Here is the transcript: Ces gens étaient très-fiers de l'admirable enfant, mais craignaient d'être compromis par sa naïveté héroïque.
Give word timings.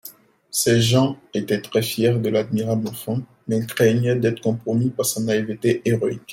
Ces 0.49 0.81
gens 0.81 1.19
étaient 1.31 1.61
très-fiers 1.61 2.17
de 2.17 2.29
l'admirable 2.29 2.87
enfant, 2.87 3.19
mais 3.47 3.63
craignaient 3.67 4.15
d'être 4.15 4.41
compromis 4.41 4.89
par 4.89 5.05
sa 5.05 5.21
naïveté 5.21 5.83
héroïque. 5.85 6.23